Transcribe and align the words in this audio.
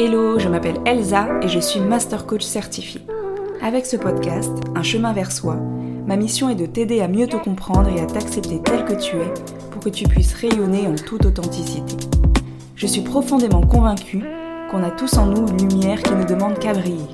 Hello, 0.00 0.38
je 0.38 0.48
m'appelle 0.48 0.78
Elsa 0.86 1.26
et 1.42 1.48
je 1.48 1.58
suis 1.58 1.80
Master 1.80 2.24
Coach 2.24 2.44
certifié. 2.44 3.00
Avec 3.60 3.84
ce 3.84 3.96
podcast, 3.96 4.52
Un 4.76 4.84
chemin 4.84 5.12
vers 5.12 5.32
soi, 5.32 5.56
ma 6.06 6.14
mission 6.14 6.48
est 6.48 6.54
de 6.54 6.66
t'aider 6.66 7.00
à 7.00 7.08
mieux 7.08 7.26
te 7.26 7.36
comprendre 7.36 7.88
et 7.88 8.00
à 8.00 8.06
t'accepter 8.06 8.62
tel 8.62 8.84
que 8.84 8.92
tu 8.92 9.16
es 9.16 9.34
pour 9.72 9.82
que 9.82 9.88
tu 9.88 10.04
puisses 10.06 10.34
rayonner 10.34 10.86
en 10.86 10.94
toute 10.94 11.26
authenticité. 11.26 11.96
Je 12.76 12.86
suis 12.86 13.00
profondément 13.00 13.62
convaincue 13.62 14.22
qu'on 14.70 14.84
a 14.84 14.92
tous 14.92 15.18
en 15.18 15.26
nous 15.26 15.48
une 15.48 15.68
lumière 15.68 16.00
qui 16.00 16.14
ne 16.14 16.22
demande 16.22 16.60
qu'à 16.60 16.74
briller. 16.74 17.08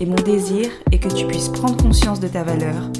Et 0.00 0.04
mon 0.04 0.16
désir 0.16 0.68
est 0.90 0.98
que 0.98 1.14
tu 1.14 1.26
puisses 1.26 1.50
prendre 1.50 1.80
conscience 1.80 2.18
de 2.18 2.26
ta 2.26 2.42
valeur, 2.42 2.90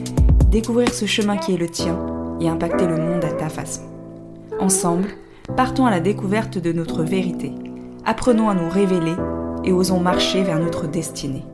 découvrir 0.52 0.94
ce 0.94 1.06
chemin 1.06 1.36
qui 1.36 1.52
est 1.52 1.58
le 1.58 1.68
tien 1.68 1.98
et 2.40 2.48
impacter 2.48 2.86
le 2.86 2.96
monde 2.96 3.24
à 3.24 3.32
ta 3.32 3.48
façon. 3.48 3.82
Ensemble, 4.60 5.08
partons 5.56 5.84
à 5.84 5.90
la 5.90 5.98
découverte 5.98 6.58
de 6.58 6.72
notre 6.72 7.02
vérité. 7.02 7.50
Apprenons 8.08 8.48
à 8.48 8.54
nous 8.54 8.68
révéler 8.68 9.16
et 9.64 9.72
osons 9.72 9.98
marcher 9.98 10.44
vers 10.44 10.60
notre 10.60 10.86
destinée. 10.86 11.44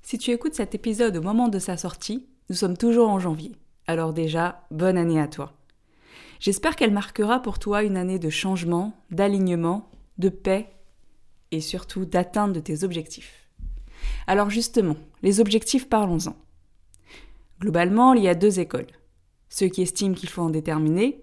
Si 0.00 0.16
tu 0.16 0.30
écoutes 0.30 0.54
cet 0.54 0.74
épisode 0.74 1.18
au 1.18 1.20
moment 1.20 1.48
de 1.48 1.58
sa 1.58 1.76
sortie, 1.76 2.26
nous 2.48 2.56
sommes 2.56 2.78
toujours 2.78 3.10
en 3.10 3.18
janvier. 3.18 3.52
Alors 3.86 4.14
déjà, 4.14 4.62
bonne 4.70 4.96
année 4.96 5.20
à 5.20 5.28
toi. 5.28 5.52
J'espère 6.40 6.76
qu'elle 6.76 6.94
marquera 6.94 7.42
pour 7.42 7.58
toi 7.58 7.82
une 7.82 7.98
année 7.98 8.18
de 8.18 8.30
changement, 8.30 8.94
d'alignement, 9.10 9.90
de 10.16 10.30
paix 10.30 10.70
et 11.50 11.60
surtout 11.60 12.06
d'atteinte 12.06 12.54
de 12.54 12.60
tes 12.60 12.84
objectifs. 12.84 13.50
Alors 14.26 14.48
justement, 14.48 14.96
les 15.22 15.40
objectifs, 15.40 15.90
parlons-en. 15.90 16.36
Globalement, 17.60 18.14
il 18.14 18.22
y 18.22 18.28
a 18.28 18.34
deux 18.34 18.60
écoles. 18.60 18.86
Ceux 19.54 19.68
qui 19.68 19.82
estiment 19.82 20.14
qu'il 20.14 20.30
faut 20.30 20.40
en 20.40 20.48
déterminer 20.48 21.20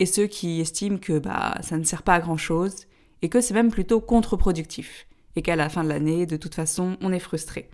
et 0.00 0.06
ceux 0.06 0.26
qui 0.26 0.60
estiment 0.60 0.98
que 0.98 1.20
bah, 1.20 1.56
ça 1.62 1.78
ne 1.78 1.84
sert 1.84 2.02
pas 2.02 2.14
à 2.14 2.20
grand-chose 2.20 2.88
et 3.22 3.28
que 3.28 3.40
c'est 3.40 3.54
même 3.54 3.70
plutôt 3.70 4.00
contre-productif 4.00 5.06
et 5.36 5.42
qu'à 5.42 5.54
la 5.54 5.68
fin 5.68 5.84
de 5.84 5.88
l'année, 5.88 6.26
de 6.26 6.36
toute 6.36 6.56
façon, 6.56 6.96
on 7.00 7.12
est 7.12 7.20
frustré. 7.20 7.70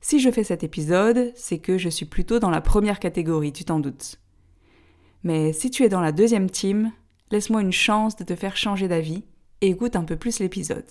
Si 0.00 0.18
je 0.18 0.30
fais 0.30 0.44
cet 0.44 0.64
épisode, 0.64 1.30
c'est 1.36 1.58
que 1.58 1.76
je 1.76 1.90
suis 1.90 2.06
plutôt 2.06 2.38
dans 2.38 2.48
la 2.48 2.62
première 2.62 3.00
catégorie, 3.00 3.52
tu 3.52 3.66
t'en 3.66 3.80
doutes. 3.80 4.18
Mais 5.24 5.52
si 5.52 5.70
tu 5.70 5.82
es 5.82 5.90
dans 5.90 6.00
la 6.00 6.12
deuxième 6.12 6.48
team, 6.48 6.90
laisse-moi 7.30 7.60
une 7.60 7.70
chance 7.70 8.16
de 8.16 8.24
te 8.24 8.34
faire 8.34 8.56
changer 8.56 8.88
d'avis 8.88 9.24
et 9.60 9.68
écoute 9.68 9.94
un 9.94 10.04
peu 10.04 10.16
plus 10.16 10.38
l'épisode. 10.38 10.88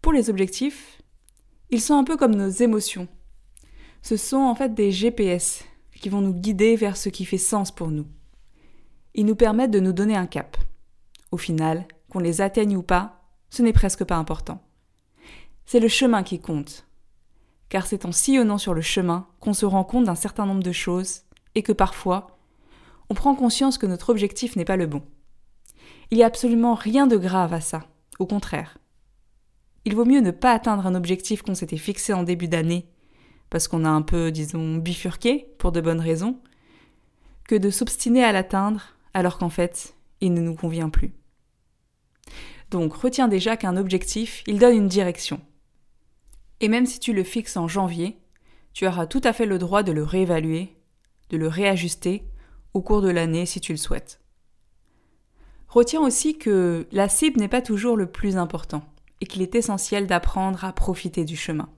Pour 0.00 0.14
les 0.14 0.30
objectifs, 0.30 1.02
ils 1.68 1.82
sont 1.82 1.96
un 1.96 2.04
peu 2.04 2.16
comme 2.16 2.34
nos 2.34 2.48
émotions 2.48 3.08
ce 4.02 4.16
sont 4.16 4.38
en 4.38 4.54
fait 4.54 4.74
des 4.74 4.90
GPS 4.90 5.64
qui 6.00 6.08
vont 6.08 6.20
nous 6.20 6.32
guider 6.32 6.76
vers 6.76 6.96
ce 6.96 7.08
qui 7.08 7.24
fait 7.24 7.38
sens 7.38 7.70
pour 7.70 7.88
nous. 7.88 8.06
Ils 9.14 9.26
nous 9.26 9.36
permettent 9.36 9.70
de 9.70 9.80
nous 9.80 9.92
donner 9.92 10.16
un 10.16 10.26
cap. 10.26 10.56
Au 11.30 11.36
final, 11.36 11.86
qu'on 12.08 12.18
les 12.18 12.40
atteigne 12.40 12.76
ou 12.76 12.82
pas, 12.82 13.22
ce 13.50 13.62
n'est 13.62 13.72
presque 13.72 14.04
pas 14.04 14.16
important. 14.16 14.62
C'est 15.66 15.80
le 15.80 15.88
chemin 15.88 16.22
qui 16.22 16.40
compte. 16.40 16.86
Car 17.68 17.86
c'est 17.86 18.04
en 18.04 18.12
sillonnant 18.12 18.58
sur 18.58 18.74
le 18.74 18.80
chemin 18.80 19.28
qu'on 19.40 19.54
se 19.54 19.66
rend 19.66 19.84
compte 19.84 20.04
d'un 20.04 20.14
certain 20.14 20.46
nombre 20.46 20.62
de 20.62 20.72
choses 20.72 21.22
et 21.54 21.62
que 21.62 21.72
parfois, 21.72 22.38
on 23.10 23.14
prend 23.14 23.34
conscience 23.34 23.78
que 23.78 23.86
notre 23.86 24.10
objectif 24.10 24.56
n'est 24.56 24.64
pas 24.64 24.76
le 24.76 24.86
bon. 24.86 25.02
Il 26.10 26.16
n'y 26.16 26.24
a 26.24 26.26
absolument 26.26 26.74
rien 26.74 27.06
de 27.06 27.16
grave 27.16 27.52
à 27.52 27.60
ça, 27.60 27.84
au 28.18 28.26
contraire. 28.26 28.78
Il 29.84 29.94
vaut 29.94 30.04
mieux 30.04 30.20
ne 30.20 30.30
pas 30.30 30.52
atteindre 30.52 30.86
un 30.86 30.94
objectif 30.94 31.42
qu'on 31.42 31.54
s'était 31.54 31.76
fixé 31.76 32.12
en 32.12 32.22
début 32.22 32.48
d'année 32.48 32.86
parce 33.50 33.68
qu'on 33.68 33.84
a 33.84 33.88
un 33.88 34.02
peu, 34.02 34.30
disons, 34.30 34.76
bifurqué 34.76 35.48
pour 35.58 35.72
de 35.72 35.80
bonnes 35.80 36.00
raisons, 36.00 36.38
que 37.46 37.56
de 37.56 37.70
s'obstiner 37.70 38.24
à 38.24 38.32
l'atteindre 38.32 38.94
alors 39.12 39.38
qu'en 39.38 39.50
fait, 39.50 39.94
il 40.20 40.32
ne 40.32 40.40
nous 40.40 40.54
convient 40.54 40.88
plus. 40.88 41.12
Donc 42.70 42.94
retiens 42.94 43.26
déjà 43.26 43.56
qu'un 43.56 43.76
objectif, 43.76 44.44
il 44.46 44.60
donne 44.60 44.76
une 44.76 44.88
direction. 44.88 45.40
Et 46.60 46.68
même 46.68 46.86
si 46.86 47.00
tu 47.00 47.12
le 47.12 47.24
fixes 47.24 47.56
en 47.56 47.66
janvier, 47.66 48.18
tu 48.72 48.86
auras 48.86 49.06
tout 49.06 49.20
à 49.24 49.32
fait 49.32 49.46
le 49.46 49.58
droit 49.58 49.82
de 49.82 49.90
le 49.90 50.04
réévaluer, 50.04 50.76
de 51.30 51.36
le 51.36 51.48
réajuster 51.48 52.22
au 52.72 52.82
cours 52.82 53.02
de 53.02 53.08
l'année 53.08 53.46
si 53.46 53.60
tu 53.60 53.72
le 53.72 53.78
souhaites. 53.78 54.20
Retiens 55.68 56.00
aussi 56.00 56.38
que 56.38 56.86
la 56.92 57.08
cible 57.08 57.40
n'est 57.40 57.48
pas 57.48 57.62
toujours 57.62 57.96
le 57.96 58.06
plus 58.06 58.36
important 58.36 58.84
et 59.20 59.26
qu'il 59.26 59.42
est 59.42 59.54
essentiel 59.54 60.06
d'apprendre 60.06 60.64
à 60.64 60.72
profiter 60.72 61.24
du 61.24 61.36
chemin. 61.36 61.68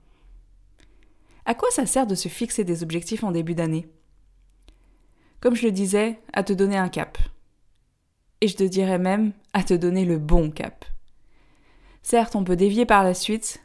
À 1.44 1.54
quoi 1.54 1.70
ça 1.70 1.86
sert 1.86 2.06
de 2.06 2.14
se 2.14 2.28
fixer 2.28 2.64
des 2.64 2.82
objectifs 2.82 3.24
en 3.24 3.32
début 3.32 3.54
d'année? 3.54 3.88
Comme 5.40 5.56
je 5.56 5.66
le 5.66 5.72
disais, 5.72 6.20
à 6.32 6.44
te 6.44 6.52
donner 6.52 6.76
un 6.76 6.88
cap. 6.88 7.18
Et 8.40 8.48
je 8.48 8.56
te 8.56 8.62
dirais 8.62 8.98
même 8.98 9.32
à 9.52 9.62
te 9.64 9.74
donner 9.74 10.04
le 10.04 10.18
bon 10.18 10.50
cap. 10.50 10.84
Certes, 12.02 12.36
on 12.36 12.44
peut 12.44 12.56
dévier 12.56 12.86
par 12.86 13.04
la 13.04 13.14
suite, 13.14 13.64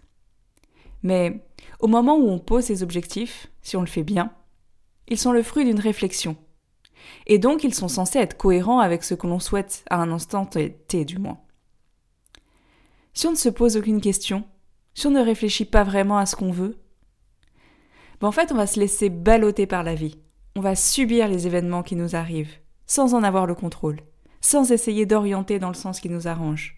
mais 1.03 1.43
au 1.79 1.87
moment 1.87 2.17
où 2.17 2.27
on 2.27 2.39
pose 2.39 2.65
ses 2.65 2.83
objectifs, 2.83 3.47
si 3.61 3.75
on 3.75 3.81
le 3.81 3.87
fait 3.87 4.03
bien, 4.03 4.31
ils 5.07 5.17
sont 5.17 5.31
le 5.31 5.43
fruit 5.43 5.65
d'une 5.65 5.79
réflexion. 5.79 6.35
Et 7.25 7.39
donc 7.39 7.63
ils 7.63 7.73
sont 7.73 7.87
censés 7.87 8.19
être 8.19 8.37
cohérents 8.37 8.79
avec 8.79 9.03
ce 9.03 9.13
que 9.13 9.27
l'on 9.27 9.39
souhaite 9.39 9.83
à 9.89 9.97
un 10.01 10.11
instant 10.11 10.45
T 10.45 11.05
du 11.05 11.19
moins. 11.19 11.39
Si 13.13 13.27
on 13.27 13.31
ne 13.31 13.35
se 13.35 13.49
pose 13.49 13.77
aucune 13.77 14.01
question, 14.01 14.43
si 14.93 15.07
on 15.07 15.11
ne 15.11 15.21
réfléchit 15.21 15.65
pas 15.65 15.83
vraiment 15.83 16.17
à 16.17 16.25
ce 16.25 16.35
qu'on 16.35 16.51
veut, 16.51 16.77
ben, 18.19 18.27
en 18.27 18.31
fait, 18.31 18.51
on 18.51 18.55
va 18.55 18.67
se 18.67 18.79
laisser 18.79 19.09
balloter 19.09 19.67
par 19.67 19.83
la 19.83 19.95
vie. 19.95 20.19
On 20.55 20.61
va 20.61 20.75
subir 20.75 21.27
les 21.27 21.45
événements 21.45 21.83
qui 21.83 21.95
nous 21.95 22.15
arrivent, 22.15 22.55
sans 22.85 23.13
en 23.13 23.23
avoir 23.23 23.45
le 23.45 23.55
contrôle, 23.55 23.99
sans 24.41 24.71
essayer 24.71 25.05
d'orienter 25.05 25.59
dans 25.59 25.67
le 25.67 25.75
sens 25.75 25.99
qui 25.99 26.09
nous 26.09 26.27
arrange. 26.27 26.77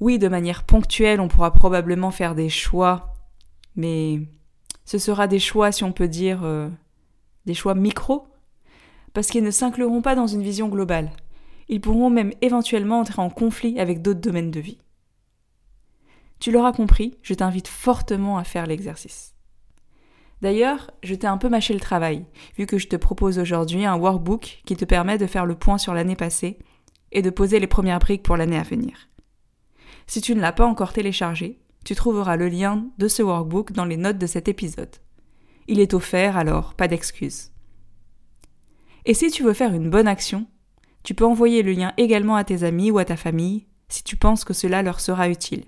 Oui, 0.00 0.18
de 0.18 0.28
manière 0.28 0.64
ponctuelle, 0.64 1.20
on 1.20 1.28
pourra 1.28 1.52
probablement 1.52 2.10
faire 2.10 2.34
des 2.34 2.48
choix, 2.48 3.14
mais 3.76 4.20
ce 4.84 4.98
sera 4.98 5.26
des 5.26 5.38
choix, 5.38 5.72
si 5.72 5.84
on 5.84 5.92
peut 5.92 6.08
dire, 6.08 6.42
euh, 6.42 6.68
des 7.46 7.54
choix 7.54 7.74
micro, 7.74 8.26
parce 9.14 9.28
qu'ils 9.28 9.44
ne 9.44 9.50
s'incluront 9.50 10.02
pas 10.02 10.14
dans 10.14 10.26
une 10.26 10.42
vision 10.42 10.68
globale. 10.68 11.12
Ils 11.68 11.80
pourront 11.80 12.10
même 12.10 12.32
éventuellement 12.42 13.00
entrer 13.00 13.22
en 13.22 13.30
conflit 13.30 13.78
avec 13.78 14.02
d'autres 14.02 14.20
domaines 14.20 14.50
de 14.50 14.60
vie. 14.60 14.78
Tu 16.38 16.52
l'auras 16.52 16.72
compris, 16.72 17.16
je 17.22 17.34
t'invite 17.34 17.68
fortement 17.68 18.36
à 18.36 18.44
faire 18.44 18.66
l'exercice. 18.66 19.35
D'ailleurs, 20.42 20.90
je 21.02 21.14
t'ai 21.14 21.26
un 21.26 21.38
peu 21.38 21.48
mâché 21.48 21.72
le 21.72 21.80
travail, 21.80 22.26
vu 22.58 22.66
que 22.66 22.78
je 22.78 22.88
te 22.88 22.96
propose 22.96 23.38
aujourd'hui 23.38 23.84
un 23.84 23.96
workbook 23.96 24.62
qui 24.66 24.76
te 24.76 24.84
permet 24.84 25.18
de 25.18 25.26
faire 25.26 25.46
le 25.46 25.54
point 25.54 25.78
sur 25.78 25.94
l'année 25.94 26.16
passée 26.16 26.58
et 27.12 27.22
de 27.22 27.30
poser 27.30 27.58
les 27.58 27.66
premières 27.66 27.98
briques 27.98 28.22
pour 28.22 28.36
l'année 28.36 28.58
à 28.58 28.62
venir. 28.62 29.08
Si 30.06 30.20
tu 30.20 30.34
ne 30.34 30.40
l'as 30.40 30.52
pas 30.52 30.66
encore 30.66 30.92
téléchargé, 30.92 31.58
tu 31.84 31.94
trouveras 31.94 32.36
le 32.36 32.48
lien 32.48 32.86
de 32.98 33.08
ce 33.08 33.22
workbook 33.22 33.72
dans 33.72 33.84
les 33.84 33.96
notes 33.96 34.18
de 34.18 34.26
cet 34.26 34.48
épisode. 34.48 34.96
Il 35.68 35.80
est 35.80 35.94
offert, 35.94 36.36
alors 36.36 36.74
pas 36.74 36.88
d'excuses. 36.88 37.50
Et 39.04 39.14
si 39.14 39.30
tu 39.30 39.42
veux 39.42 39.52
faire 39.52 39.72
une 39.72 39.90
bonne 39.90 40.08
action, 40.08 40.46
tu 41.02 41.14
peux 41.14 41.24
envoyer 41.24 41.62
le 41.62 41.72
lien 41.72 41.92
également 41.96 42.36
à 42.36 42.44
tes 42.44 42.64
amis 42.64 42.90
ou 42.90 42.98
à 42.98 43.04
ta 43.04 43.16
famille 43.16 43.66
si 43.88 44.02
tu 44.02 44.16
penses 44.16 44.44
que 44.44 44.52
cela 44.52 44.82
leur 44.82 45.00
sera 45.00 45.28
utile. 45.28 45.64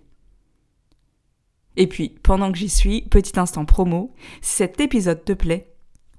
Et 1.77 1.87
puis, 1.87 2.19
pendant 2.23 2.51
que 2.51 2.59
j'y 2.59 2.69
suis, 2.69 3.03
petit 3.03 3.39
instant 3.39 3.65
promo, 3.65 4.15
si 4.41 4.57
cet 4.57 4.81
épisode 4.81 5.25
te 5.25 5.33
plaît, 5.33 5.75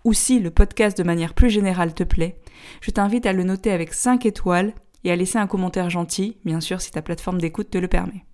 ou 0.06 0.14
si 0.14 0.40
le 0.40 0.52
podcast 0.52 0.98
de 0.98 1.04
manière 1.04 1.34
plus 1.34 1.50
générale 1.50 1.94
te 1.94 2.04
plaît, 2.04 2.40
je 2.82 2.92
t'invite 2.92 3.26
à 3.26 3.34
le 3.34 3.44
noter 3.44 3.72
avec 3.72 3.94
5 3.94 4.26
étoiles 4.26 4.74
et 5.04 5.12
à 5.12 5.16
laisser 5.16 5.38
un 5.38 5.48
commentaire 5.48 5.90
gentil, 5.90 6.38
bien 6.46 6.62
sûr 6.62 6.82
si 6.82 6.92
ta 6.92 7.02
plateforme 7.02 7.40
d'écoute 7.40 7.70
te 7.70 7.78
le 7.78 7.88
permet. 7.88 8.26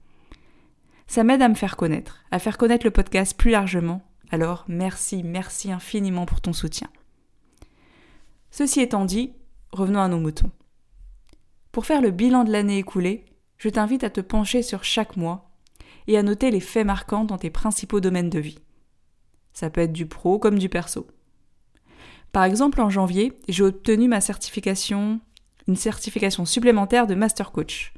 Ça 1.07 1.23
m'aide 1.23 1.41
à 1.41 1.49
me 1.49 1.55
faire 1.55 1.77
connaître, 1.77 2.23
à 2.31 2.39
faire 2.39 2.57
connaître 2.57 2.85
le 2.85 2.91
podcast 2.91 3.37
plus 3.37 3.51
largement, 3.51 4.01
alors 4.31 4.65
merci, 4.67 5.23
merci 5.23 5.71
infiniment 5.71 6.25
pour 6.25 6.41
ton 6.41 6.53
soutien. 6.53 6.89
Ceci 8.51 8.81
étant 8.81 9.05
dit, 9.05 9.33
revenons 9.71 10.01
à 10.01 10.07
nos 10.07 10.19
moutons. 10.19 10.51
Pour 11.71 11.85
faire 11.85 12.01
le 12.01 12.11
bilan 12.11 12.43
de 12.43 12.51
l'année 12.51 12.77
écoulée, 12.77 13.25
je 13.57 13.69
t'invite 13.69 14.03
à 14.03 14.09
te 14.09 14.21
pencher 14.21 14.61
sur 14.61 14.83
chaque 14.83 15.17
mois 15.17 15.44
et 16.07 16.17
à 16.17 16.23
noter 16.23 16.51
les 16.51 16.59
faits 16.59 16.85
marquants 16.85 17.25
dans 17.25 17.37
tes 17.37 17.49
principaux 17.49 17.99
domaines 17.99 18.29
de 18.29 18.39
vie. 18.39 18.59
Ça 19.53 19.69
peut 19.69 19.81
être 19.81 19.93
du 19.93 20.05
pro 20.05 20.39
comme 20.39 20.59
du 20.59 20.69
perso. 20.69 21.07
Par 22.31 22.43
exemple, 22.43 22.81
en 22.81 22.89
janvier, 22.89 23.33
j'ai 23.47 23.63
obtenu 23.63 24.07
ma 24.07 24.19
certification, 24.19 25.21
une 25.67 25.77
certification 25.77 26.45
supplémentaire 26.45 27.07
de 27.07 27.15
Master 27.15 27.51
Coach. 27.51 27.93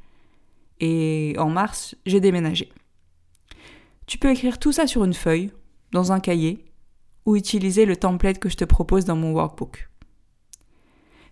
Et 0.79 1.33
en 1.39 1.49
mars, 1.49 1.95
j'ai 2.05 2.19
déménagé. 2.19 2.71
Tu 4.05 4.19
peux 4.19 4.29
écrire 4.29 4.59
tout 4.59 4.71
ça 4.71 4.85
sur 4.85 5.03
une 5.03 5.15
feuille, 5.15 5.51
dans 5.91 6.11
un 6.11 6.19
cahier, 6.19 6.63
ou 7.25 7.35
utiliser 7.35 7.85
le 7.85 7.97
template 7.97 8.39
que 8.39 8.47
je 8.49 8.57
te 8.57 8.63
propose 8.63 9.05
dans 9.05 9.15
mon 9.15 9.33
workbook. 9.33 9.89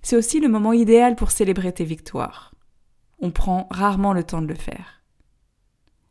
C'est 0.02 0.18
aussi 0.18 0.40
le 0.40 0.50
moment 0.50 0.74
idéal 0.74 1.16
pour 1.16 1.32
célébrer 1.32 1.74
tes 1.74 1.86
victoires. 1.86 2.54
On 3.20 3.32
prend 3.32 3.68
rarement 3.70 4.14
le 4.14 4.24
temps 4.24 4.42
de 4.42 4.48
le 4.48 4.56
faire. 4.56 5.04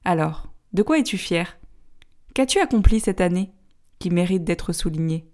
Alors, 0.05 0.54
de 0.75 0.83
quoi 0.83 0.99
es-tu 0.99 1.17
fier? 1.17 1.57
Qu'as-tu 2.35 2.59
accompli 2.59 2.99
cette 2.99 3.21
année 3.21 3.53
qui 4.01 4.11
mérite 4.11 4.43
d'être 4.43 4.73
souligné 4.73 5.25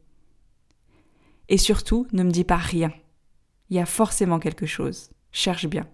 Et 1.49 1.57
surtout, 1.57 2.07
ne 2.13 2.23
me 2.23 2.31
dis 2.31 2.45
pas 2.45 2.59
rien. 2.59 2.93
Il 3.71 3.77
y 3.77 3.81
a 3.81 3.87
forcément 3.87 4.39
quelque 4.39 4.67
chose. 4.67 5.09
Cherche 5.33 5.67
bien. 5.67 5.89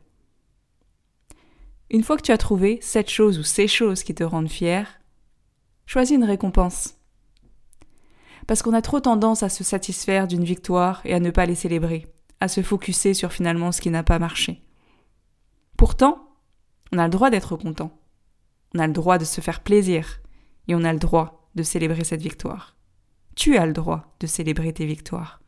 Une 1.91 2.03
fois 2.03 2.17
que 2.17 2.23
tu 2.23 2.33
as 2.33 2.39
trouvé 2.39 2.81
cette 2.83 3.09
chose 3.09 3.39
ou 3.39 3.45
ces 3.45 3.69
choses 3.69 4.03
qui 4.03 4.17
te 4.17 4.25
rendent 4.25 4.51
fier, 4.51 5.01
choisis 5.87 6.17
une 6.17 6.25
récompense. 6.25 6.99
Parce 8.49 8.63
qu'on 8.63 8.75
a 8.75 8.83
trop 8.83 8.99
tendance 8.99 9.45
à 9.45 9.49
se 9.49 9.63
satisfaire 9.63 10.27
d'une 10.27 10.45
victoire 10.45 11.03
et 11.05 11.15
à 11.15 11.21
ne 11.21 11.31
pas 11.31 11.47
les 11.47 11.55
célébrer, 11.55 12.13
à 12.41 12.49
se 12.49 12.63
focuser 12.63 13.15
sur 13.15 13.33
finalement 13.33 13.71
ce 13.71 13.81
qui 13.81 13.91
n'a 13.91 14.03
pas 14.03 14.19
marché. 14.19 14.61
Pourtant, 15.77 16.37
on 16.93 16.99
a 16.99 17.05
le 17.05 17.11
droit 17.11 17.31
d'être 17.31 17.57
content. 17.57 17.97
On 18.75 18.79
a 18.79 18.87
le 18.87 18.93
droit 18.93 19.19
de 19.19 19.25
se 19.25 19.41
faire 19.41 19.61
plaisir. 19.61 20.21
Et 20.69 20.75
on 20.75 20.85
a 20.85 20.93
le 20.93 20.99
droit 20.99 21.49
de 21.55 21.63
célébrer 21.63 22.05
cette 22.05 22.23
victoire. 22.23 22.77
Tu 23.35 23.57
as 23.57 23.67
le 23.67 23.73
droit 23.73 24.15
de 24.21 24.27
célébrer 24.27 24.73
tes 24.73 24.87
victoires. 24.87 25.41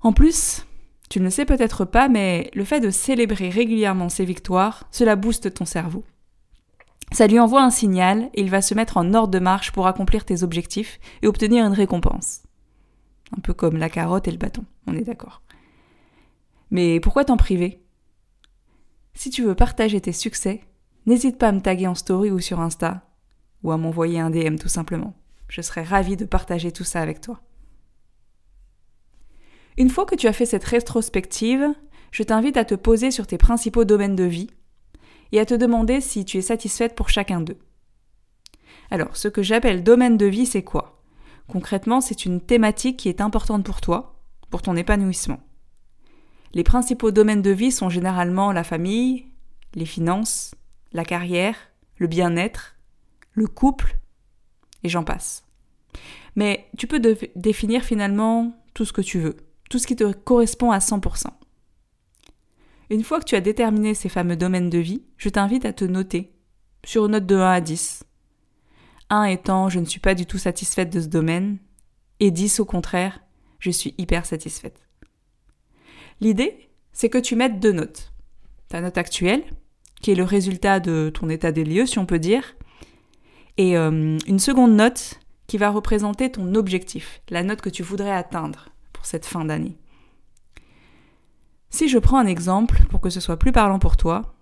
En 0.00 0.12
plus, 0.12 0.66
tu 1.08 1.18
ne 1.18 1.24
le 1.24 1.30
sais 1.30 1.46
peut-être 1.46 1.84
pas, 1.84 2.08
mais 2.08 2.50
le 2.54 2.64
fait 2.64 2.80
de 2.80 2.90
célébrer 2.90 3.48
régulièrement 3.48 4.08
ces 4.08 4.24
victoires, 4.24 4.86
cela 4.90 5.16
booste 5.16 5.54
ton 5.54 5.64
cerveau. 5.64 6.04
Ça 7.12 7.26
lui 7.26 7.38
envoie 7.38 7.62
un 7.62 7.70
signal 7.70 8.30
et 8.34 8.40
il 8.40 8.50
va 8.50 8.60
se 8.60 8.74
mettre 8.74 8.96
en 8.96 9.14
ordre 9.14 9.32
de 9.32 9.38
marche 9.38 9.72
pour 9.72 9.86
accomplir 9.86 10.24
tes 10.24 10.42
objectifs 10.42 10.98
et 11.22 11.26
obtenir 11.26 11.64
une 11.64 11.72
récompense. 11.72 12.42
Un 13.36 13.40
peu 13.40 13.54
comme 13.54 13.76
la 13.76 13.88
carotte 13.88 14.28
et 14.28 14.32
le 14.32 14.38
bâton, 14.38 14.64
on 14.86 14.96
est 14.96 15.04
d'accord. 15.04 15.42
Mais 16.70 17.00
pourquoi 17.00 17.24
t'en 17.24 17.36
priver? 17.36 17.80
Si 19.14 19.30
tu 19.30 19.42
veux 19.44 19.54
partager 19.54 20.00
tes 20.00 20.12
succès, 20.12 20.64
n'hésite 21.06 21.38
pas 21.38 21.48
à 21.48 21.52
me 21.52 21.60
taguer 21.60 21.86
en 21.86 21.94
story 21.94 22.30
ou 22.30 22.40
sur 22.40 22.60
Insta, 22.60 23.02
ou 23.62 23.72
à 23.72 23.76
m'envoyer 23.76 24.20
un 24.20 24.30
DM 24.30 24.56
tout 24.56 24.68
simplement. 24.68 25.14
Je 25.48 25.60
serais 25.60 25.82
ravie 25.82 26.16
de 26.16 26.24
partager 26.24 26.72
tout 26.72 26.84
ça 26.84 27.00
avec 27.00 27.20
toi. 27.20 27.40
Une 29.76 29.90
fois 29.90 30.06
que 30.06 30.14
tu 30.14 30.28
as 30.28 30.32
fait 30.32 30.46
cette 30.46 30.64
rétrospective, 30.64 31.66
je 32.12 32.22
t'invite 32.22 32.56
à 32.56 32.64
te 32.64 32.74
poser 32.74 33.10
sur 33.10 33.26
tes 33.26 33.38
principaux 33.38 33.84
domaines 33.84 34.16
de 34.16 34.24
vie 34.24 34.50
et 35.32 35.40
à 35.40 35.46
te 35.46 35.54
demander 35.54 36.00
si 36.00 36.24
tu 36.24 36.38
es 36.38 36.42
satisfaite 36.42 36.94
pour 36.94 37.08
chacun 37.08 37.40
d'eux. 37.40 37.58
Alors, 38.90 39.16
ce 39.16 39.28
que 39.28 39.42
j'appelle 39.42 39.82
domaine 39.82 40.16
de 40.16 40.26
vie, 40.26 40.46
c'est 40.46 40.62
quoi? 40.62 41.02
Concrètement, 41.48 42.00
c'est 42.00 42.24
une 42.24 42.40
thématique 42.40 42.98
qui 42.98 43.08
est 43.08 43.20
importante 43.20 43.64
pour 43.64 43.80
toi, 43.80 44.22
pour 44.50 44.62
ton 44.62 44.76
épanouissement. 44.76 45.40
Les 46.52 46.62
principaux 46.62 47.10
domaines 47.10 47.42
de 47.42 47.50
vie 47.50 47.72
sont 47.72 47.90
généralement 47.90 48.52
la 48.52 48.62
famille, 48.62 49.26
les 49.74 49.86
finances, 49.86 50.54
la 50.94 51.04
carrière, 51.04 51.56
le 51.96 52.06
bien-être, 52.06 52.76
le 53.32 53.46
couple, 53.46 53.98
et 54.82 54.88
j'en 54.88 55.04
passe. 55.04 55.44
Mais 56.36 56.68
tu 56.78 56.86
peux 56.86 57.00
définir 57.36 57.82
finalement 57.82 58.56
tout 58.72 58.84
ce 58.84 58.92
que 58.92 59.02
tu 59.02 59.18
veux, 59.18 59.36
tout 59.68 59.78
ce 59.78 59.86
qui 59.86 59.96
te 59.96 60.12
correspond 60.12 60.70
à 60.70 60.78
100%. 60.78 61.26
Une 62.90 63.04
fois 63.04 63.18
que 63.18 63.24
tu 63.24 63.34
as 63.34 63.40
déterminé 63.40 63.94
ces 63.94 64.08
fameux 64.08 64.36
domaines 64.36 64.70
de 64.70 64.78
vie, 64.78 65.02
je 65.16 65.28
t'invite 65.28 65.64
à 65.64 65.72
te 65.72 65.84
noter 65.84 66.32
sur 66.84 67.06
une 67.06 67.12
note 67.12 67.26
de 67.26 67.36
1 67.36 67.50
à 67.50 67.60
10. 67.60 68.04
1 69.10 69.24
étant 69.24 69.68
je 69.68 69.80
ne 69.80 69.84
suis 69.84 70.00
pas 70.00 70.14
du 70.14 70.26
tout 70.26 70.38
satisfaite 70.38 70.90
de 70.90 71.00
ce 71.00 71.06
domaine, 71.06 71.58
et 72.20 72.30
10 72.30 72.60
au 72.60 72.64
contraire, 72.64 73.20
je 73.58 73.70
suis 73.70 73.94
hyper 73.98 74.26
satisfaite. 74.26 74.80
L'idée, 76.20 76.70
c'est 76.92 77.08
que 77.08 77.18
tu 77.18 77.34
mettes 77.34 77.58
deux 77.58 77.72
notes. 77.72 78.12
Ta 78.68 78.80
note 78.80 78.98
actuelle, 78.98 79.44
qui 80.04 80.10
est 80.10 80.14
le 80.14 80.24
résultat 80.24 80.80
de 80.80 81.10
ton 81.14 81.30
état 81.30 81.50
des 81.50 81.64
lieux, 81.64 81.86
si 81.86 81.98
on 81.98 82.04
peut 82.04 82.18
dire, 82.18 82.56
et 83.56 83.78
euh, 83.78 84.18
une 84.26 84.38
seconde 84.38 84.74
note 84.76 85.18
qui 85.46 85.56
va 85.56 85.70
représenter 85.70 86.30
ton 86.30 86.54
objectif, 86.56 87.22
la 87.30 87.42
note 87.42 87.62
que 87.62 87.70
tu 87.70 87.82
voudrais 87.82 88.10
atteindre 88.10 88.68
pour 88.92 89.06
cette 89.06 89.24
fin 89.24 89.46
d'année. 89.46 89.78
Si 91.70 91.88
je 91.88 91.96
prends 91.96 92.18
un 92.18 92.26
exemple 92.26 92.82
pour 92.90 93.00
que 93.00 93.08
ce 93.08 93.18
soit 93.18 93.38
plus 93.38 93.50
parlant 93.50 93.78
pour 93.78 93.96
toi, 93.96 94.34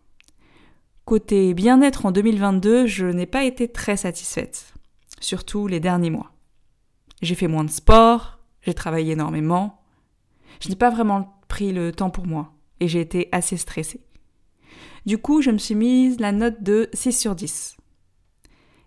côté 1.04 1.54
bien-être 1.54 2.06
en 2.06 2.10
2022, 2.10 2.86
je 2.88 3.06
n'ai 3.06 3.26
pas 3.26 3.44
été 3.44 3.68
très 3.68 3.96
satisfaite, 3.96 4.74
surtout 5.20 5.68
les 5.68 5.78
derniers 5.78 6.10
mois. 6.10 6.32
J'ai 7.20 7.36
fait 7.36 7.46
moins 7.46 7.62
de 7.62 7.70
sport, 7.70 8.40
j'ai 8.62 8.74
travaillé 8.74 9.12
énormément, 9.12 9.80
je 10.58 10.70
n'ai 10.70 10.76
pas 10.76 10.90
vraiment 10.90 11.40
pris 11.46 11.72
le 11.72 11.92
temps 11.92 12.10
pour 12.10 12.26
moi 12.26 12.52
et 12.80 12.88
j'ai 12.88 13.00
été 13.00 13.28
assez 13.30 13.56
stressée. 13.56 14.00
Du 15.04 15.18
coup, 15.18 15.42
je 15.42 15.50
me 15.50 15.58
suis 15.58 15.74
mise 15.74 16.20
la 16.20 16.32
note 16.32 16.62
de 16.62 16.88
6 16.92 17.12
sur 17.12 17.34
10. 17.34 17.76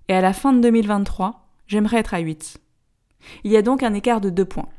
Et 0.07 0.13
à 0.13 0.21
la 0.21 0.33
fin 0.33 0.53
de 0.53 0.61
2023, 0.61 1.47
j'aimerais 1.67 1.97
être 1.97 2.13
à 2.13 2.19
8. 2.19 2.57
Il 3.43 3.51
y 3.51 3.57
a 3.57 3.61
donc 3.61 3.83
un 3.83 3.93
écart 3.93 4.21
de 4.21 4.29
2 4.29 4.45
points. 4.45 4.69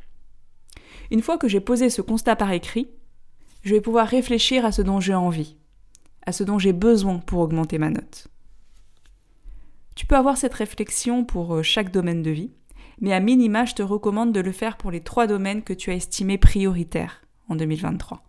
Une 1.11 1.23
fois 1.23 1.39
que 1.39 1.49
j'ai 1.49 1.61
posé 1.61 1.91
ce 1.91 2.01
constat 2.03 2.37
par 2.37 2.53
écrit, 2.53 2.89
je 3.63 3.75
vais 3.75 3.81
pouvoir 3.81 4.07
réfléchir 4.07 4.65
à 4.65 4.73
ce 4.73 4.83
dont 4.83 5.01
j'ai 5.01 5.15
envie, 5.15 5.57
à 6.25 6.33
ce 6.33 6.45
dont 6.45 6.59
j'ai 6.59 6.73
besoin 6.73 7.19
pour 7.19 7.41
augmenter 7.41 7.79
ma 7.79 7.91
note. 7.91 8.29
Tu 9.95 10.07
peux 10.07 10.17
avoir 10.17 10.37
cette 10.37 10.55
réflexion 10.55 11.25
pour 11.25 11.57
euh, 11.57 11.63
chaque 11.63 11.91
domaine 11.91 12.23
de 12.23 12.31
vie, 12.31 12.53
mais 13.01 13.13
à 13.13 13.21
minima, 13.21 13.65
je 13.65 13.75
te 13.75 13.83
recommande 13.83 14.33
de 14.33 14.41
le 14.41 14.53
faire 14.53 14.77
pour 14.77 14.91
les 14.91 15.01
trois 15.01 15.27
domaines 15.27 15.63
que 15.63 15.73
tu 15.73 15.91
as 15.91 15.95
estimés 15.95 16.39
prioritaires 16.39 17.23
en 17.49 17.57
2023. 17.57 18.26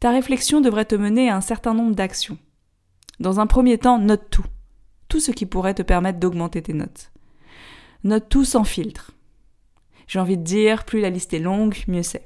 Ta 0.00 0.10
réflexion 0.10 0.62
devrait 0.62 0.86
te 0.86 0.94
mener 0.94 1.28
à 1.28 1.36
un 1.36 1.42
certain 1.42 1.74
nombre 1.74 1.94
d'actions. 1.94 2.38
Dans 3.20 3.38
un 3.38 3.46
premier 3.46 3.76
temps, 3.76 3.98
note 3.98 4.30
tout. 4.30 4.46
Tout 5.08 5.20
ce 5.20 5.30
qui 5.30 5.44
pourrait 5.44 5.74
te 5.74 5.82
permettre 5.82 6.18
d'augmenter 6.18 6.62
tes 6.62 6.72
notes. 6.72 7.12
Note 8.02 8.30
tout 8.30 8.46
sans 8.46 8.64
filtre. 8.64 9.12
J'ai 10.06 10.18
envie 10.18 10.38
de 10.38 10.42
dire, 10.42 10.84
plus 10.84 11.02
la 11.02 11.10
liste 11.10 11.34
est 11.34 11.38
longue, 11.38 11.76
mieux 11.86 12.02
c'est. 12.02 12.24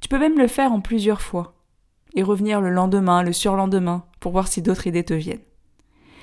Tu 0.00 0.08
peux 0.08 0.18
même 0.18 0.38
le 0.38 0.48
faire 0.48 0.72
en 0.72 0.80
plusieurs 0.80 1.20
fois 1.20 1.62
et 2.14 2.22
revenir 2.22 2.62
le 2.62 2.70
lendemain, 2.70 3.22
le 3.22 3.34
surlendemain, 3.34 4.06
pour 4.18 4.32
voir 4.32 4.48
si 4.48 4.62
d'autres 4.62 4.86
idées 4.86 5.04
te 5.04 5.12
viennent. 5.12 5.44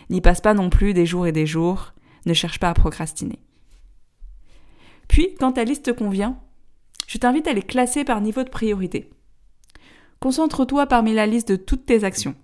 N'y 0.09 0.19
passe 0.19 0.41
pas 0.41 0.55
non 0.55 0.71
plus 0.71 0.95
des 0.95 1.05
jours 1.05 1.27
et 1.27 1.31
des 1.31 1.45
jours, 1.45 1.93
ne 2.25 2.33
cherche 2.33 2.59
pas 2.59 2.69
à 2.69 2.73
procrastiner. 2.73 3.37
Puis, 5.07 5.35
quand 5.39 5.53
ta 5.53 5.63
liste 5.63 5.85
te 5.85 5.91
convient, 5.91 6.39
je 7.05 7.19
t'invite 7.19 7.47
à 7.47 7.53
les 7.53 7.61
classer 7.61 8.03
par 8.03 8.19
niveau 8.19 8.43
de 8.43 8.49
priorité. 8.49 9.11
Concentre-toi 10.23 10.87
parmi 10.87 11.13
la 11.13 11.25
liste 11.25 11.49
de 11.49 11.57
toutes 11.57 11.85
tes 11.85 12.05
actions. 12.05 12.35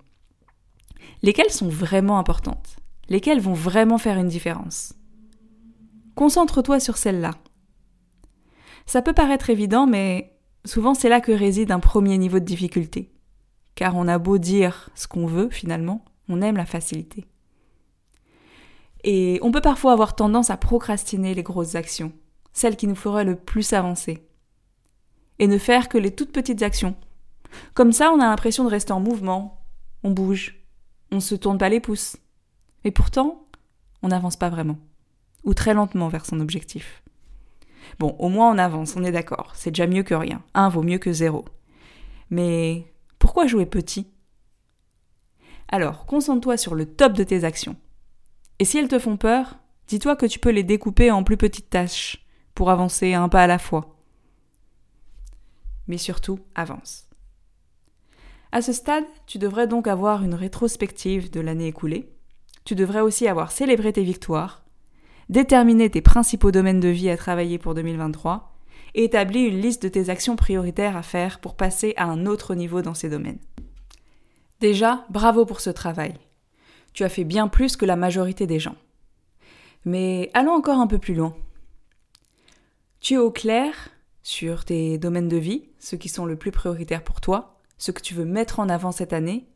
Lesquelles 1.22 1.50
sont 1.50 1.70
vraiment 1.70 2.20
importantes? 2.20 2.76
Lesquelles 3.08 3.40
vont 3.40 3.54
vraiment 3.54 3.98
faire 3.98 4.18
une 4.18 4.28
différence? 4.28 4.96
Concentre-toi 6.14 6.82
sur 6.82 6.98
celles-là. 6.98 7.36
Ça 8.86 9.02
peut 9.02 9.14
paraître 9.14 9.50
évident, 9.50 9.88
mais 9.88 10.38
souvent 10.66 10.94
c'est 10.94 11.08
là 11.08 11.22
que 11.22 11.32
réside 11.32 11.72
un 11.72 11.80
premier 11.80 12.18
niveau 12.18 12.40
de 12.40 12.44
difficulté. 12.44 13.14
Car 13.76 13.96
on 13.96 14.10
a 14.10 14.18
beau 14.18 14.40
dire 14.40 14.90
ce 14.94 15.08
qu'on 15.08 15.26
veut, 15.26 15.50
finalement, 15.50 16.04
on 16.28 16.42
aime 16.42 16.58
la 16.58 16.66
facilité. 16.66 17.28
Et 19.06 19.40
on 19.42 19.54
peut 19.54 19.62
parfois 19.62 19.94
avoir 19.94 20.18
tendance 20.18 20.50
à 20.50 20.58
procrastiner 20.58 21.34
les 21.34 21.44
grosses 21.44 21.76
actions, 21.76 22.12
celles 22.52 22.76
qui 22.76 22.88
nous 22.88 22.96
feraient 22.96 23.24
le 23.24 23.38
plus 23.38 23.72
avancer. 23.72 24.28
Et 25.40 25.48
ne 25.48 25.58
faire 25.58 25.88
que 25.88 25.98
les 25.98 26.14
toutes 26.14 26.34
petites 26.34 26.62
actions, 26.62 26.98
comme 27.74 27.92
ça, 27.92 28.12
on 28.12 28.20
a 28.20 28.26
l'impression 28.26 28.64
de 28.64 28.70
rester 28.70 28.94
en 28.94 29.00
mouvement, 29.00 29.64
on 30.04 30.12
bouge, 30.12 30.60
on 31.12 31.20
se 31.20 31.36
tourne 31.36 31.58
pas 31.58 31.70
les 31.70 31.80
pouces. 31.80 32.18
Et 32.84 32.92
pourtant, 32.92 33.48
on 34.02 34.10
n'avance 34.10 34.38
pas 34.38 34.50
vraiment, 34.50 34.78
ou 35.44 35.54
très 35.54 35.74
lentement 35.74 36.08
vers 36.08 36.26
son 36.26 36.40
objectif. 36.40 37.04
Bon, 37.98 38.16
au 38.20 38.30
moins 38.30 38.52
on 38.52 38.58
avance, 38.58 38.96
on 38.96 39.04
est 39.04 39.12
d'accord, 39.12 39.52
c'est 39.56 39.72
déjà 39.72 39.88
mieux 39.88 40.04
que 40.04 40.14
rien. 40.14 40.42
Un 40.54 40.70
vaut 40.70 40.84
mieux 40.84 41.00
que 41.00 41.12
zéro. 41.12 41.46
Mais 42.30 42.94
pourquoi 43.18 43.48
jouer 43.48 43.66
petit? 43.66 44.08
Alors, 45.68 46.06
concentre-toi 46.06 46.58
sur 46.58 46.76
le 46.76 46.86
top 46.86 47.14
de 47.14 47.24
tes 47.24 47.44
actions. 47.44 47.76
Et 48.60 48.66
si 48.66 48.78
elles 48.78 48.88
te 48.88 49.00
font 49.00 49.18
peur, 49.18 49.58
dis-toi 49.88 50.16
que 50.16 50.26
tu 50.26 50.40
peux 50.40 50.50
les 50.50 50.64
découper 50.64 51.12
en 51.12 51.24
plus 51.24 51.38
petites 51.38 51.70
tâches 51.70 52.26
pour 52.56 52.70
avancer 52.70 53.14
un 53.14 53.30
pas 53.30 53.44
à 53.44 53.48
la 53.48 53.60
fois. 53.60 53.98
Mais 55.88 55.98
surtout, 55.98 56.40
avance. 56.56 57.09
À 58.52 58.62
ce 58.64 58.74
stade, 58.74 59.06
tu 59.28 59.38
devrais 59.38 59.68
donc 59.68 59.88
avoir 59.88 60.24
une 60.24 60.34
rétrospective 60.34 61.30
de 61.30 61.40
l'année 61.40 61.68
écoulée. 61.68 62.10
Tu 62.66 62.74
devrais 62.74 63.02
aussi 63.02 63.28
avoir 63.28 63.52
célébré 63.52 63.94
tes 63.94 64.04
victoires, 64.04 64.64
déterminé 65.30 65.90
tes 65.90 66.02
principaux 66.02 66.52
domaines 66.52 66.80
de 66.80 66.90
vie 66.90 67.10
à 67.10 67.18
travailler 67.18 67.60
pour 67.60 67.76
2023 67.76 68.52
et 68.96 69.04
établi 69.04 69.42
une 69.42 69.62
liste 69.62 69.84
de 69.84 69.90
tes 69.90 70.10
actions 70.10 70.36
prioritaires 70.36 70.98
à 70.98 71.04
faire 71.04 71.40
pour 71.40 71.56
passer 71.56 71.94
à 71.96 72.06
un 72.06 72.26
autre 72.26 72.56
niveau 72.56 72.82
dans 72.82 72.96
ces 72.96 73.10
domaines. 73.10 73.40
Déjà, 74.60 75.06
bravo 75.10 75.46
pour 75.46 75.62
ce 75.62 75.70
travail. 75.70 76.16
Tu 76.94 77.04
as 77.04 77.10
fait 77.10 77.24
bien 77.24 77.48
plus 77.48 77.78
que 77.78 77.86
la 77.86 77.96
majorité 77.96 78.48
des 78.48 78.60
gens. 78.60 78.76
Mais 79.86 80.32
allons 80.34 80.54
encore 80.54 80.80
un 80.80 80.88
peu 80.88 80.98
plus 80.98 81.14
loin. 81.14 81.36
Tu 83.00 83.14
es 83.14 83.18
au 83.18 83.32
clair 83.32 83.90
sur 84.24 84.66
tes 84.66 84.98
domaines 84.98 85.30
de 85.30 85.38
vie, 85.38 85.70
ceux 85.78 85.98
qui 85.98 86.10
sont 86.10 86.26
le 86.26 86.36
plus 86.36 86.52
prioritaires 86.52 87.04
pour 87.04 87.22
toi, 87.22 87.59
ce 87.80 87.92
que 87.92 88.02
tu 88.02 88.14
veux 88.14 88.26
mettre 88.26 88.60
en 88.60 88.70
avant 88.70 88.92
cette 88.92 89.14
année 89.14 89.48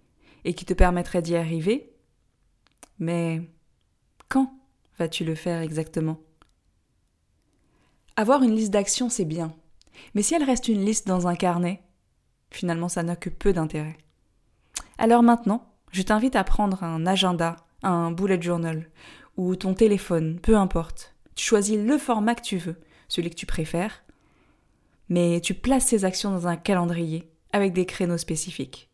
et 0.45 0.55
qui 0.55 0.65
te 0.65 0.73
permettrait 0.73 1.21
d'y 1.21 1.35
arriver. 1.35 1.93
Mais 2.97 3.41
quand 4.29 4.51
vas-tu 4.97 5.23
le 5.23 5.35
faire 5.35 5.61
exactement? 5.61 6.19
Avoir 8.15 8.41
une 8.41 8.55
liste 8.55 8.71
d'actions, 8.71 9.09
c'est 9.09 9.25
bien. 9.25 9.53
Mais 10.15 10.23
si 10.23 10.33
elle 10.33 10.43
reste 10.43 10.67
une 10.67 10.83
liste 10.83 11.07
dans 11.07 11.27
un 11.27 11.35
carnet, 11.35 11.83
finalement 12.49 12.89
ça 12.89 13.03
n'a 13.03 13.15
que 13.15 13.29
peu 13.29 13.53
d'intérêt. 13.53 13.97
Alors 14.97 15.21
maintenant, 15.21 15.71
je 15.91 16.01
t'invite 16.01 16.35
à 16.35 16.43
prendre 16.43 16.83
un 16.83 17.05
agenda, 17.05 17.57
un 17.83 18.11
bullet 18.11 18.41
journal, 18.41 18.89
ou 19.37 19.55
ton 19.55 19.73
téléphone, 19.73 20.39
peu 20.39 20.55
importe. 20.55 21.15
Tu 21.35 21.45
choisis 21.45 21.77
le 21.77 21.97
format 21.97 22.35
que 22.35 22.41
tu 22.41 22.57
veux, 22.57 22.79
celui 23.07 23.29
que 23.29 23.35
tu 23.35 23.45
préfères, 23.45 24.03
mais 25.09 25.41
tu 25.41 25.53
places 25.53 25.87
ces 25.87 26.05
actions 26.05 26.31
dans 26.31 26.47
un 26.47 26.55
calendrier 26.55 27.32
avec 27.53 27.71
des 27.71 27.85
créneaux 27.85 28.17
spécifiques. 28.17 28.89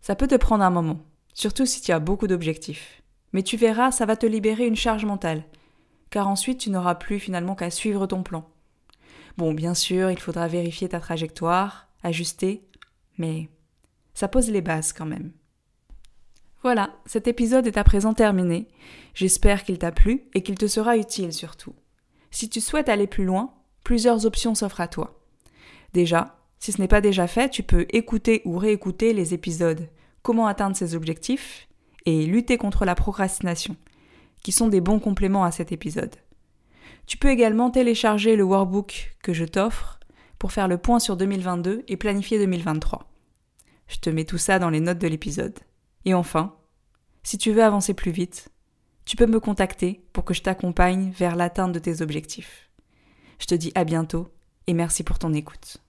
Ça 0.00 0.14
peut 0.14 0.28
te 0.28 0.36
prendre 0.36 0.62
un 0.62 0.70
moment, 0.70 1.00
surtout 1.34 1.66
si 1.66 1.80
tu 1.80 1.90
as 1.90 1.98
beaucoup 1.98 2.26
d'objectifs. 2.26 3.02
Mais 3.32 3.42
tu 3.42 3.56
verras, 3.56 3.90
ça 3.90 4.06
va 4.06 4.16
te 4.16 4.26
libérer 4.26 4.66
une 4.66 4.76
charge 4.76 5.04
mentale, 5.04 5.44
car 6.10 6.28
ensuite 6.28 6.60
tu 6.60 6.70
n'auras 6.70 6.94
plus 6.94 7.18
finalement 7.18 7.54
qu'à 7.54 7.70
suivre 7.70 8.06
ton 8.06 8.22
plan. 8.22 8.48
Bon, 9.38 9.54
bien 9.54 9.74
sûr, 9.74 10.10
il 10.10 10.18
faudra 10.18 10.46
vérifier 10.46 10.90
ta 10.90 11.00
trajectoire, 11.00 11.88
ajuster, 12.02 12.68
mais 13.16 13.48
ça 14.12 14.28
pose 14.28 14.50
les 14.50 14.60
bases 14.60 14.92
quand 14.92 15.06
même. 15.06 15.32
Voilà, 16.62 16.94
cet 17.06 17.26
épisode 17.26 17.66
est 17.66 17.78
à 17.78 17.84
présent 17.84 18.14
terminé. 18.14 18.68
J'espère 19.14 19.64
qu'il 19.64 19.78
t'a 19.78 19.90
plu 19.90 20.24
et 20.34 20.42
qu'il 20.42 20.56
te 20.56 20.66
sera 20.68 20.96
utile 20.96 21.32
surtout. 21.32 21.74
Si 22.30 22.48
tu 22.48 22.60
souhaites 22.60 22.88
aller 22.88 23.06
plus 23.06 23.24
loin, 23.24 23.54
plusieurs 23.82 24.26
options 24.26 24.54
s'offrent 24.54 24.80
à 24.80 24.88
toi. 24.88 25.20
Déjà, 25.92 26.41
si 26.62 26.70
ce 26.70 26.80
n'est 26.80 26.86
pas 26.86 27.00
déjà 27.00 27.26
fait, 27.26 27.50
tu 27.50 27.64
peux 27.64 27.86
écouter 27.90 28.40
ou 28.44 28.56
réécouter 28.56 29.12
les 29.14 29.34
épisodes 29.34 29.88
Comment 30.22 30.46
atteindre 30.46 30.76
ses 30.76 30.94
objectifs 30.94 31.66
et 32.06 32.24
Lutter 32.24 32.56
contre 32.56 32.84
la 32.84 32.94
procrastination, 32.94 33.74
qui 34.44 34.52
sont 34.52 34.68
des 34.68 34.80
bons 34.80 35.00
compléments 35.00 35.42
à 35.42 35.50
cet 35.50 35.72
épisode. 35.72 36.14
Tu 37.06 37.16
peux 37.16 37.30
également 37.30 37.70
télécharger 37.70 38.36
le 38.36 38.44
workbook 38.44 39.16
que 39.24 39.32
je 39.32 39.44
t'offre 39.44 39.98
pour 40.38 40.52
faire 40.52 40.68
le 40.68 40.78
point 40.78 41.00
sur 41.00 41.16
2022 41.16 41.82
et 41.88 41.96
planifier 41.96 42.38
2023. 42.38 43.10
Je 43.88 43.96
te 43.96 44.10
mets 44.10 44.24
tout 44.24 44.38
ça 44.38 44.60
dans 44.60 44.70
les 44.70 44.78
notes 44.78 45.00
de 45.00 45.08
l'épisode. 45.08 45.58
Et 46.04 46.14
enfin, 46.14 46.54
si 47.24 47.38
tu 47.38 47.50
veux 47.50 47.64
avancer 47.64 47.92
plus 47.92 48.12
vite, 48.12 48.50
tu 49.04 49.16
peux 49.16 49.26
me 49.26 49.40
contacter 49.40 50.04
pour 50.12 50.24
que 50.24 50.32
je 50.32 50.42
t'accompagne 50.42 51.10
vers 51.10 51.34
l'atteinte 51.34 51.72
de 51.72 51.80
tes 51.80 52.02
objectifs. 52.02 52.70
Je 53.40 53.46
te 53.46 53.56
dis 53.56 53.72
à 53.74 53.82
bientôt 53.82 54.28
et 54.68 54.74
merci 54.74 55.02
pour 55.02 55.18
ton 55.18 55.34
écoute. 55.34 55.82